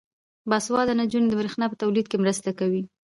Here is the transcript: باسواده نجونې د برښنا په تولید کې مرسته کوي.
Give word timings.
باسواده 0.49 0.93
نجونې 1.01 1.27
د 1.29 1.33
برښنا 1.39 1.65
په 1.69 1.75
تولید 1.81 2.05
کې 2.09 2.21
مرسته 2.23 2.49
کوي. 2.59 2.83